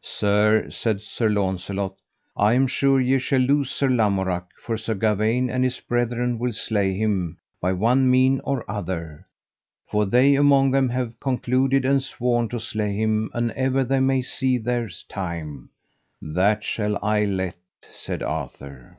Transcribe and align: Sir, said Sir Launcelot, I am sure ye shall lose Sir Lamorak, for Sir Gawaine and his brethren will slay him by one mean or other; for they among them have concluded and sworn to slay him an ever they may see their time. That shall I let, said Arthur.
Sir, 0.00 0.70
said 0.70 1.02
Sir 1.02 1.28
Launcelot, 1.28 1.98
I 2.34 2.54
am 2.54 2.66
sure 2.66 2.98
ye 2.98 3.18
shall 3.18 3.40
lose 3.42 3.70
Sir 3.70 3.88
Lamorak, 3.88 4.46
for 4.58 4.78
Sir 4.78 4.94
Gawaine 4.94 5.50
and 5.50 5.64
his 5.64 5.80
brethren 5.80 6.38
will 6.38 6.54
slay 6.54 6.94
him 6.96 7.36
by 7.60 7.74
one 7.74 8.10
mean 8.10 8.40
or 8.40 8.64
other; 8.70 9.26
for 9.90 10.06
they 10.06 10.34
among 10.34 10.70
them 10.70 10.88
have 10.88 11.20
concluded 11.20 11.84
and 11.84 12.02
sworn 12.02 12.48
to 12.48 12.58
slay 12.58 12.96
him 12.96 13.30
an 13.34 13.50
ever 13.54 13.84
they 13.84 14.00
may 14.00 14.22
see 14.22 14.56
their 14.56 14.88
time. 15.10 15.68
That 16.22 16.64
shall 16.64 16.98
I 17.04 17.26
let, 17.26 17.58
said 17.90 18.22
Arthur. 18.22 18.96